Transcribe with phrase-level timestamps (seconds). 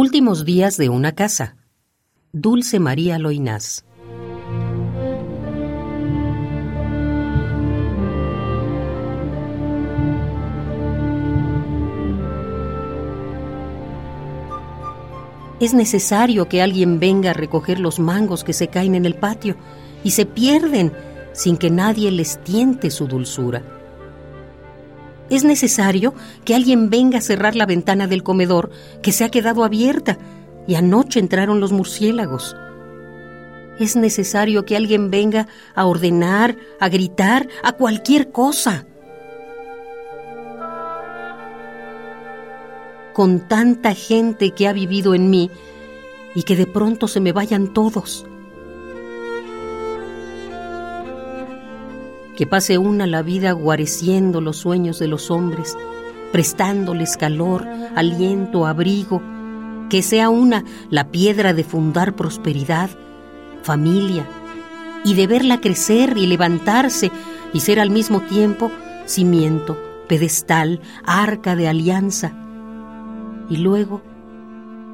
[0.00, 1.56] Últimos días de una casa.
[2.30, 3.84] Dulce María Loinás.
[15.58, 19.56] Es necesario que alguien venga a recoger los mangos que se caen en el patio
[20.04, 20.92] y se pierden
[21.32, 23.77] sin que nadie les tiente su dulzura.
[25.30, 28.70] Es necesario que alguien venga a cerrar la ventana del comedor
[29.02, 30.18] que se ha quedado abierta
[30.66, 32.56] y anoche entraron los murciélagos.
[33.78, 38.86] Es necesario que alguien venga a ordenar, a gritar, a cualquier cosa.
[43.12, 45.50] Con tanta gente que ha vivido en mí
[46.34, 48.26] y que de pronto se me vayan todos.
[52.38, 55.76] Que pase una la vida guareciendo los sueños de los hombres,
[56.30, 57.66] prestándoles calor,
[57.96, 59.20] aliento, abrigo,
[59.90, 62.90] que sea una la piedra de fundar prosperidad,
[63.64, 64.24] familia,
[65.04, 67.10] y de verla crecer y levantarse
[67.52, 68.70] y ser al mismo tiempo
[69.04, 72.34] cimiento, pedestal, arca de alianza,
[73.50, 74.00] y luego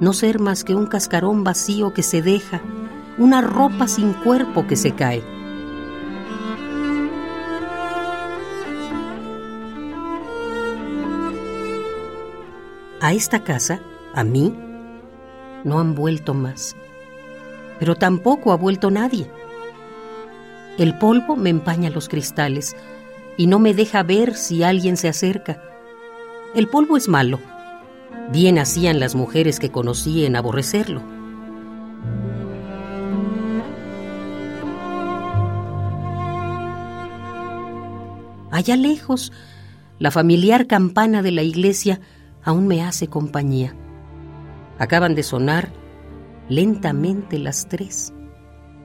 [0.00, 2.62] no ser más que un cascarón vacío que se deja,
[3.18, 5.33] una ropa sin cuerpo que se cae.
[13.04, 13.82] A esta casa,
[14.14, 14.56] a mí,
[15.62, 16.74] no han vuelto más.
[17.78, 19.30] Pero tampoco ha vuelto nadie.
[20.78, 22.74] El polvo me empaña los cristales
[23.36, 25.62] y no me deja ver si alguien se acerca.
[26.54, 27.40] El polvo es malo.
[28.32, 31.02] Bien hacían las mujeres que conocí en aborrecerlo.
[38.50, 39.30] Allá lejos,
[39.98, 42.00] la familiar campana de la iglesia
[42.44, 43.74] aún me hace compañía.
[44.78, 45.70] Acaban de sonar
[46.48, 48.12] lentamente las tres.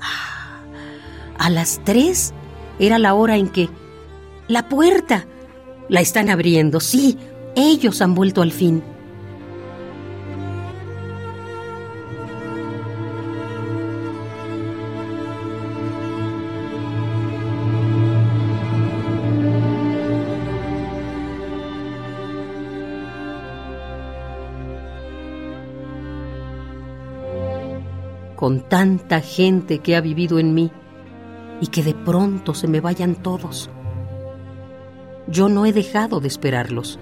[0.00, 0.62] Ah,
[1.38, 2.32] a las tres
[2.78, 3.68] era la hora en que...
[4.48, 5.26] La puerta.
[5.88, 7.18] La están abriendo, sí,
[7.56, 8.82] ellos han vuelto al fin.
[28.40, 30.72] Con tanta gente que ha vivido en mí
[31.60, 33.68] y que de pronto se me vayan todos.
[35.28, 36.98] Yo no he dejado de esperarlos.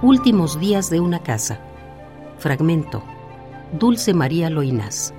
[0.00, 1.60] Últimos días de una casa.
[2.38, 3.02] Fragmento.
[3.72, 5.12] Dulce María Loinás.